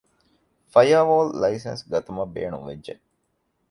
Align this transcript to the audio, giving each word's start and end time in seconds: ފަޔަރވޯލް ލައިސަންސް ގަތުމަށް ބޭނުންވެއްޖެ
ފަޔަރވޯލް 0.73 1.31
ލައިސަންސް 1.41 1.83
ގަތުމަށް 1.91 2.33
ބޭނުންވެއްޖެ 2.35 2.93